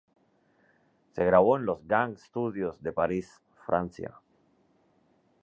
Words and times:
Se 1.13 1.23
grabó 1.23 1.57
en 1.57 1.65
los 1.67 1.87
Gang 1.87 2.17
Studios 2.17 2.81
de 2.81 2.91
París, 2.91 3.39
Francia. 3.67 4.19